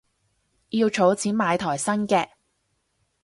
[0.69, 2.27] 要儲錢買台新嘅